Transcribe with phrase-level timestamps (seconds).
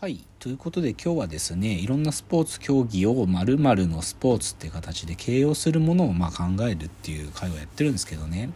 [0.00, 0.24] はい。
[0.38, 8.50] ということで今日はですね、いろんなスポーツ競技を〇〇のスポーツって形で形容するものをま考えるっていう会をやってるんですけどね。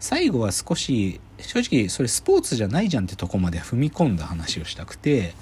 [0.00, 5.32] 最後は少し、正直それスポーツじゃないじゃんってとこまで踏み込んだ話をしたくて、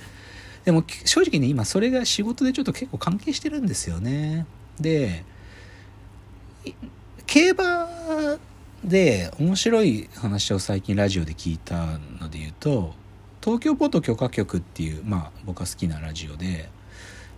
[0.64, 4.46] でも正直ね、今それが仕事でちょっと結構関係してるんですよね。
[4.78, 5.24] で、
[7.26, 7.88] 競馬
[8.84, 12.94] で面白い話を最近ラジオで聞いたので言うと、
[13.44, 16.70] 東京ポート許可局っていう、まあ僕が好きなラジオで、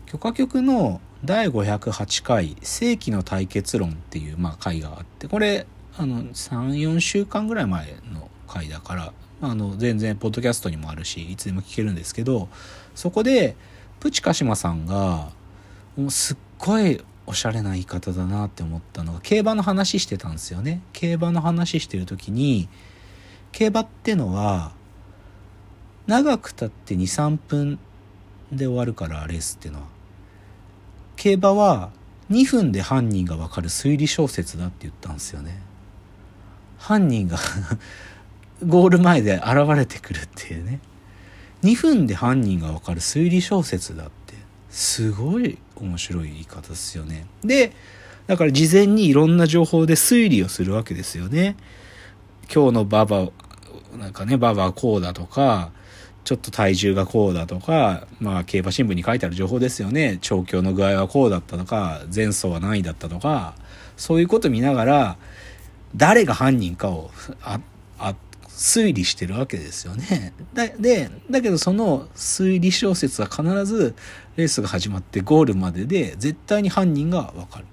[0.07, 5.67] 許可局の第508回世紀の対決論っていう、まあ、回があって、これ、
[5.99, 12.49] あの、3、4週間ぐらい前の回だから、あの、全然ポッドキャストにもあるし、いつでも聞けるんですけど、
[12.95, 13.57] そこで、
[13.99, 15.31] プチカシマさんが、
[15.97, 20.83] もうすっごいおしゃれな言い方だなって思ったのが、競馬の話してたんですよね。
[20.93, 22.69] 競馬の話してる時に、
[23.51, 24.76] 競馬ってのは、
[26.07, 27.79] 長くたって2、3分
[28.53, 29.87] で終わるから、レースっていうのは。
[31.17, 31.91] 競馬は
[32.31, 35.61] 2分で犯人がわかる推理小説だって言ったんですよね。
[36.79, 37.39] 犯人が
[38.67, 40.81] ゴール前で現れてくるっていうね。
[41.63, 44.35] 2分で犯人がわかる推理小説だって、
[44.71, 47.27] すごい面白い言い方ですよね。
[47.43, 47.73] で、
[48.27, 51.57] だから事前にいろんな情報で推理をするわけですよね。
[52.53, 53.29] 今日のババ、
[53.99, 55.71] なんかね、ババはこうだとか、
[56.27, 60.19] ちょっと体重がこうだとか、まあ、競馬新聞に書いてある情報ですよね。
[60.21, 63.55] 調教の具合はこうだったとか、前走は何位だったとか、
[63.97, 65.17] そういうこと見ながら、
[65.95, 67.13] 誰が犯人かを、
[68.49, 70.33] 推理してるわけですよね。
[70.81, 73.95] で、だけどその推理小説は必ず
[74.37, 77.67] レースが始まってゴールまでで絶対に犯人がわかる。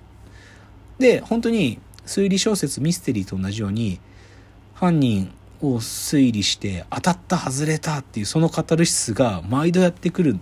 [0.99, 3.99] で、本当に推理小説ミステリーと同じように、
[4.75, 5.31] 犯人
[5.67, 10.37] を推理して当たった外れたっていうそのカタルシスが毎度やってくる。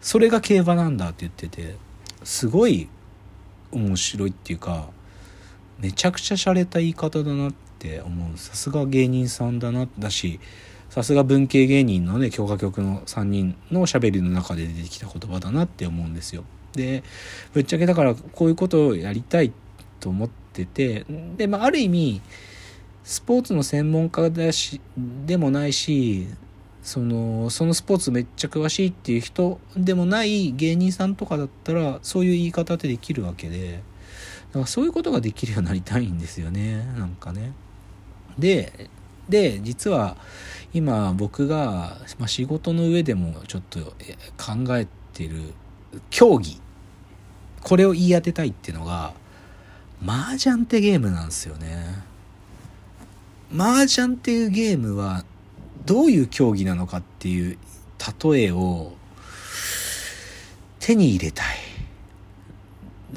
[0.00, 1.76] それが競馬なんだって言ってて
[2.24, 2.88] すごい
[3.70, 4.88] 面白いっていうか
[5.78, 8.38] めちゃくちゃ洒落た言い方だなって思う。
[8.38, 10.40] さすが芸人さんだなだし
[10.90, 16.44] さすが文系芸人のね教科局の3人のしゃべりの中で出てきた言葉だなって思うんですよ。
[16.74, 17.02] で
[17.52, 19.52] ぶっちゃけだからこういうことをやりたい
[20.00, 21.04] と思ってて
[21.36, 22.20] でまあある意味
[23.04, 24.80] スポーツの専門家だし
[25.26, 26.28] でもないし
[26.82, 33.82] そのそのスポーツめっちゃ詳しいっていう人でもない芸人さんとかだったらそういう言い方ってできるわけで
[34.48, 37.52] だからそういうことができるようになりたいんですよねなんかね。
[38.38, 38.90] で
[39.28, 40.16] で実は
[40.74, 43.80] 今僕が、まあ、仕事の上でもちょっと
[44.36, 45.54] 考えてる
[46.10, 46.60] 競技
[47.62, 49.14] これを言い当てたいっていうのが
[50.04, 52.11] 麻雀ってゲームなんですよね。
[53.54, 55.24] 麻雀っていうゲームは
[55.84, 57.58] どういう競技なのかっていう
[58.22, 58.92] 例えを
[60.80, 61.46] 手に入れたい。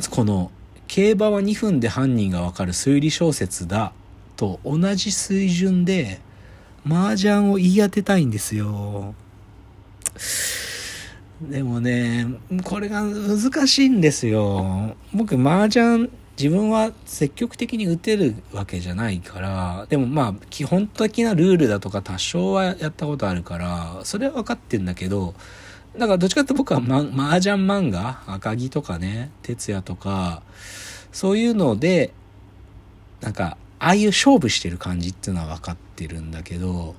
[0.09, 0.51] この
[0.87, 3.93] 競馬は2分で犯人がわかる推理小説だ
[4.35, 6.19] と同じ水準で
[6.85, 9.15] 麻雀を言い当てたいんですよ。
[11.41, 12.27] でもね、
[12.63, 14.95] これが難しいんですよ。
[15.13, 25.33] 僕麻雀自分は積極的に打てるわけじゃないから、でもまあ、基本的なルールだとか多少はやったことあるから、それは分かってんだけど、
[25.97, 30.41] だからどっちかって僕は、ま、麻雀漫画赤木とかね、哲也とか、
[31.13, 32.13] そういうので、
[33.21, 36.95] なんか、ああいう勝負してる感じっていうのは分かってるんだけど、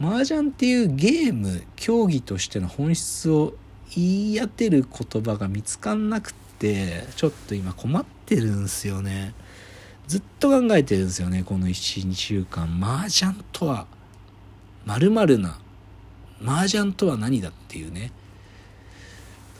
[0.00, 3.54] 麻雀っていうゲーム、競技としての本質を
[3.94, 6.42] 言い当てる言葉が見つかんなくて、
[7.16, 9.34] ちょっと今困ってるんすよね。
[10.06, 12.78] ずっと考えてるんですよね、この1、2週間。
[12.82, 13.86] 麻雀とは、
[14.86, 15.58] 〇〇な、
[16.44, 18.12] 麻雀とは何だっていうね。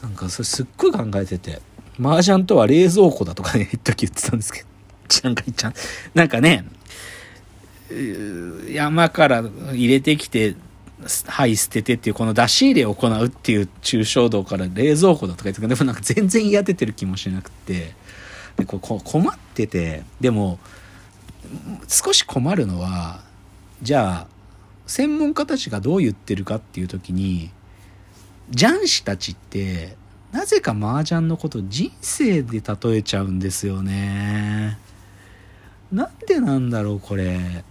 [0.02, 1.60] なんかそれすっごい考えてて、
[2.00, 4.68] 麻雀とは冷蔵庫だとかね、一時言ってたんですけど、
[5.24, 5.74] なんかちゃん、
[6.14, 6.64] なんかね、
[8.68, 10.56] 山から入れてきて、
[11.26, 17.94] はい捨ててっていうこの出し入れを行うっていう抽象度から冷蔵庫だとか言ってでもなんか全然嫌出てる気もしなくて。
[18.56, 20.58] でここ困っててでも
[21.88, 23.20] 少し困るのは
[23.82, 24.26] じゃあ
[24.86, 27.50] 専門家たちがどう言ってるかっていう時に
[28.50, 29.96] 雀士たちって
[30.32, 34.78] なぜか麻雀のこと人生で例えちゃうんですよね。
[35.90, 37.64] なんでなんだろうこれ。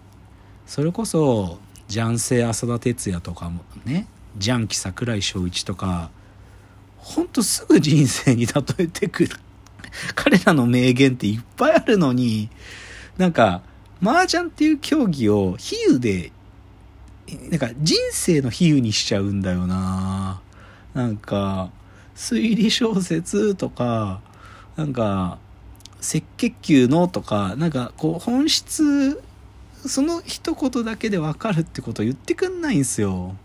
[0.67, 1.57] それこそ
[1.91, 4.07] 雀聖浅田哲也とかもね
[4.39, 6.09] 雀記桜井翔一とか
[6.97, 9.35] ほんとすぐ人生に例えてくる
[10.15, 12.49] 彼らの名言っていっぱいあるのに
[13.17, 13.61] なんか
[14.01, 16.31] 麻雀っていう競技を比喩で
[17.49, 20.41] なんか人生の比喩にしちゃうんだよな。
[20.93, 21.69] なんか
[22.15, 24.21] 推理小説とか
[24.75, 25.37] なんか
[25.99, 29.21] 赤血球のとかなんかこう本質
[29.87, 33.35] その一言だけで分かるってこと言ってくんないんですよ。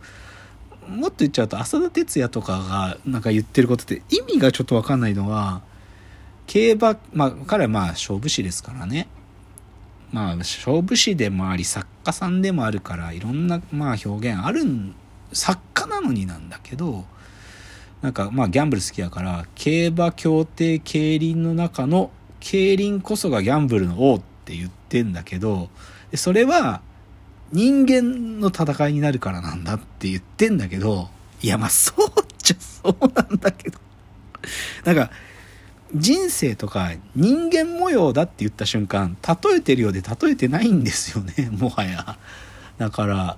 [0.89, 5.63] もっと言っちゃうと浅田哲也とかがなんか言ってることって意味がちょっと分かんないのは
[6.47, 9.09] 競馬まあ彼はまあ勝負師ですからね
[10.13, 14.63] まあ勝負師でもあり作家さんでもあるからいろんなまあ表現ある
[15.33, 17.05] 作家なのになんだけど
[18.01, 25.69] なんかまあギャンブル好きだから競馬競艇競輪の中の競輪こそがギャンブルの王って言ってんだけど
[26.11, 26.81] でそれは
[27.53, 31.09] 人間の戦いになるからなんだって言ってんだけど
[31.43, 33.79] いやまあそうじゃそうなんだけど。
[34.85, 35.11] なんか
[35.95, 42.19] 人生とか人間模様だって言った瞬間例えてるようで例えてないんですよねもはや。
[42.79, 43.37] だから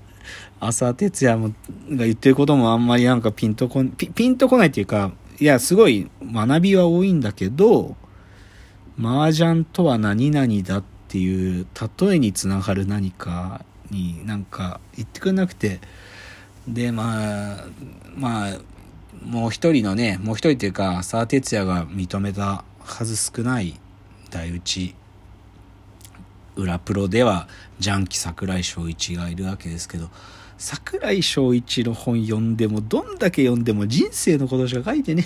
[0.61, 1.49] 浅哲也も
[1.91, 7.97] が言ってることもあんまりなんかピンとこピピンとこないっていうかいやすごい学びは多いんだけど
[9.01, 11.67] 麻雀とは何々だってていう
[12.01, 15.81] 例えにつながる何かになんか言ってくれなくて。
[16.69, 17.65] でまあ
[18.15, 18.59] まあ
[19.25, 23.81] もう一人のねもう一人っていうか沢哲也が認めた数少ない
[24.31, 24.95] 大内。
[26.57, 27.47] 裏プロでは
[27.79, 30.11] ジャンキ櫻井翔一がいるわけですけど
[30.59, 35.25] 櫻井翔一の本読んでもどんだけ読んでも人生のことしか書いてね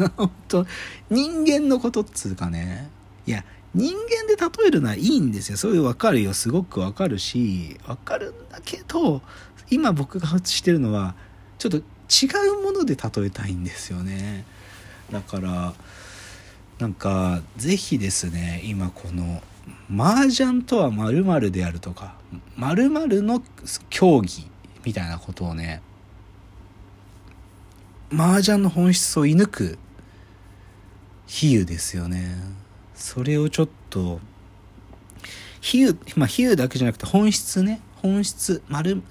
[0.00, 0.66] え本当
[1.08, 2.90] 人間のことっつうかね。
[3.26, 3.44] いや
[3.74, 5.56] 人間で例えるのはいいんですよ。
[5.56, 6.32] そういうわかるよ。
[6.32, 9.20] すごくわかるしわかるんだけど
[9.68, 11.14] 今僕がしてるのは
[11.58, 11.82] ちょっと違
[12.48, 14.44] うもので例えたいんですよね。
[15.10, 15.74] だから
[16.78, 19.42] なんか是非ですね今この
[19.90, 22.14] 麻雀とは〇〇であるとか
[22.56, 23.42] 〇〇の
[23.90, 24.46] 競技
[24.84, 25.82] みたいなことをね
[28.12, 29.78] 麻雀の本質を射抜く
[31.26, 32.36] 比喩ですよね。
[32.96, 34.20] それをちょっと
[35.60, 37.80] 比喩まあ比喩だけじゃなくて本質ね。
[38.02, 39.02] 本質丸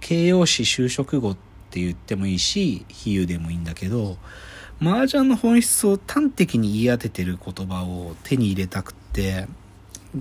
[0.00, 1.36] 形容詞就職語っ
[1.70, 4.18] て言ってもいいし比喩でもいいんだけど
[4.80, 9.46] 麻雀の本質を端的に言い当ててる言葉を手に入れたくって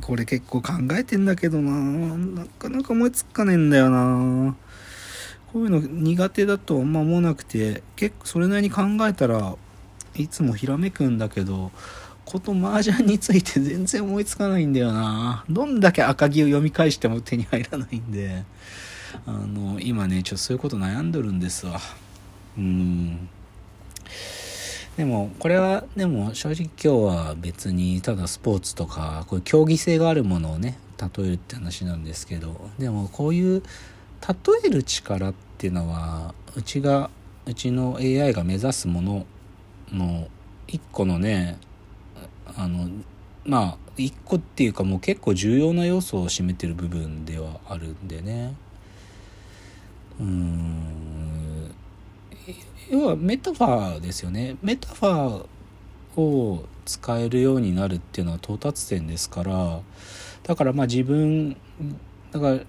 [0.01, 2.17] これ結構考えてんだけどな。
[2.17, 4.55] なかなか思いつかねえんだよな。
[5.51, 9.55] こういうの苦手だとあんま思わなくて結構それなりに考えたら
[10.15, 11.71] いつもひらめくんだけど
[12.25, 15.43] こと麻雀について全然思いつかないんだよな。
[15.49, 18.43] どんだけ赤木を読み返しても手に入らないんで。
[19.25, 21.79] あの今ねちょっとそういうこと悩んどるんですわ。
[22.57, 23.29] うん。
[24.97, 32.69] でもこれはでも正直今日は別にただスポーツとかこういう競技性があるものをね例えるって話なんですけど。
[32.77, 33.63] でもこういう
[34.27, 37.09] 例える力っていうのはうちが
[37.45, 39.25] うちの AI が目指すもの
[39.91, 40.27] の
[40.67, 41.57] 一個のね
[42.57, 42.89] あの
[43.45, 48.55] まあ一個っていうかもう結構重要な要素を占めてる部分ではあるんでね。
[50.19, 51.75] うん。
[52.89, 54.57] 要はメタファーですよね。
[54.61, 59.81] メタファーを使えるようになるっていうのは到達点ですから。
[60.43, 61.55] だからまあ自分
[62.31, 62.59] だから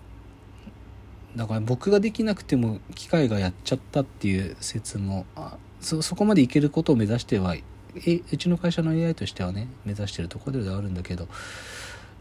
[1.37, 7.65] だから僕ができなくても機械がやっちゃったっていう説もあそこまでいけることを目指してはえ
[7.97, 11.29] うちの会社の AI としてはね目指してるところではあるんだけど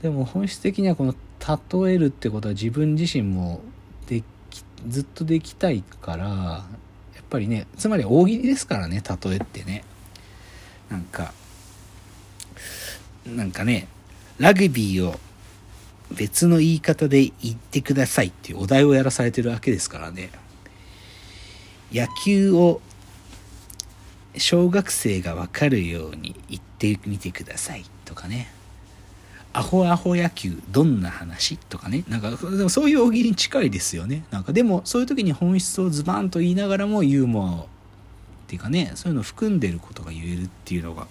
[0.01, 1.13] でも本質的にはこの
[1.83, 3.61] 例えるってことは自分自身も
[4.07, 6.63] できずっとできたいからや
[7.21, 9.83] っぱりねつまり大喜利ですからね例えってね。
[10.89, 11.33] なんか
[13.25, 13.87] なんかね
[14.37, 15.15] ラグビーを
[16.11, 20.29] 別の言い方で言ってくださいっていうお題をやらされてるわけですからね。
[21.91, 22.81] 野球を
[24.37, 28.51] 小学生がわかるように言ってみてくださいとかね。
[29.55, 32.03] アホアホ野球どんな話とかね。
[32.09, 34.25] なんかでもそういう大喜利に近いですよね。
[34.31, 37.67] なんかでもそういう時に本質をズバンと言いながらもユーモアをっ
[38.47, 38.91] ていうかね。
[38.95, 41.07] そういうのを含んでることが言えるっていうのが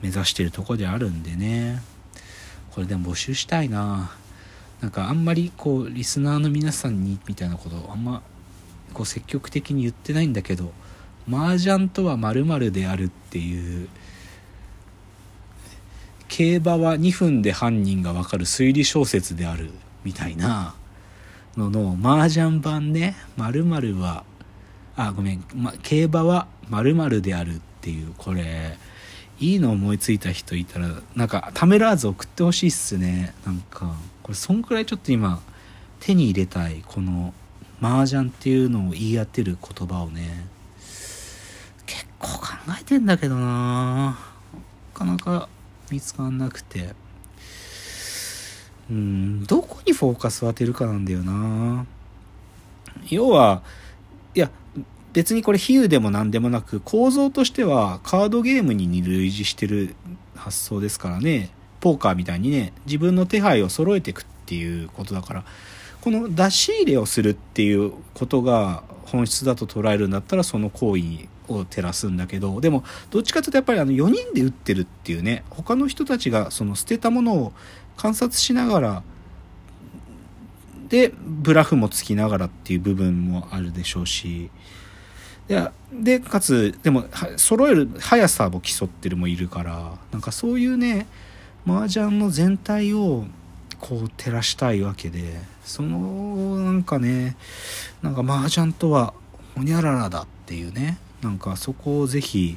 [0.00, 1.82] 目指してるとこであるんでね。
[2.70, 4.12] これでも募集したいな。
[4.80, 8.22] なんかあんまりこうリスナーの皆さんにみたいなことをあんま
[8.94, 10.72] こう積極的に言ってないんだけど。
[11.28, 13.88] 麻雀とは〇〇であるっていう
[16.28, 19.70] 競馬は2分で犯人がわかる推理小説である
[20.04, 20.74] みたいな
[21.56, 24.24] のの麻雀版ね〇〇は
[24.96, 28.76] あごめん、ま、競馬は〇〇であるっていうこれ
[29.40, 33.32] いいの思いついた人いたらなんかためらわず送ってほしいっすね。
[33.46, 35.40] なんかこれそんくらいちょっと今
[36.00, 37.32] 手に入れたいこの
[37.80, 40.46] 麻雀っていうのを言い当てる言葉をね。
[42.80, 44.18] えてんだけどな。
[44.94, 45.48] なかなか
[45.90, 46.94] 見つかんなくて。
[48.90, 51.86] うんどこにフォーカスを当てるかなんだよな。
[53.10, 53.62] 要は
[54.34, 54.50] いや
[55.12, 59.94] 別にこれ比喩でも何でもなく構造としてはカードゲームに類似してる
[60.34, 61.50] 発想ですからね。
[61.80, 65.44] ポーカーみたいにね自分の手配を揃えていくっていうことだから。
[66.00, 77.52] この出し入れをするっていうことが本質だと捉えるんだったらその行為にを照らすんだけどでもどっちかというとやっぱりあの4人で打ってるっていうね他の人たちがその捨てたものを
[77.96, 79.02] 観察しながら
[80.88, 84.50] でブラフもつきながらっていう部分もあるでしょうし
[85.46, 87.04] ででかつでも
[87.36, 91.06] 揃える速さも競ってるもいるからなんかそういうね
[91.66, 93.24] 麻雀の全体を
[93.80, 97.36] こう照らしたいわけでそのなんかね
[98.02, 99.14] なんか麻雀とは
[99.54, 102.56] ほにゃららだっていうねなんかそこをぜひ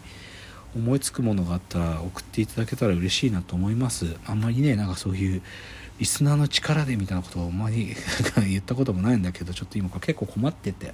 [0.75, 4.15] 思いつくものがあったら送っていただけたら嬉しいなと思います。
[4.25, 5.41] あんまりねなんかそういう
[5.99, 7.95] リスナーの力でみたいなことをあんまり
[8.47, 10.93] 言ったこともないんだけどちょっと今結構困ってて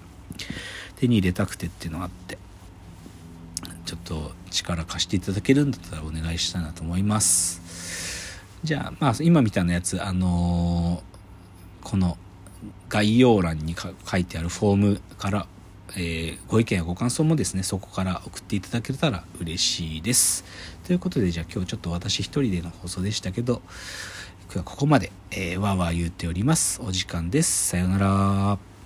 [0.96, 2.38] 手に入れたくてっていうのがあって
[3.86, 7.62] ちょっと力貸していただけるんだったらお願いしたいなと思います。
[8.64, 12.18] じゃあまあ今みたいなやつあのー、この
[12.90, 15.48] 概要欄に書いてあるフォームから
[15.96, 20.44] えー、ご意見やご感想もですね、そこから送っていただけたら嬉しいです。
[20.86, 23.62] ということで、じゃあ今日ちょっと私一人での放送でしたけど、
[24.46, 26.82] 今日はここまで、えー、わーわー言っております。
[26.84, 27.70] お時間です。
[27.70, 28.77] さようなら。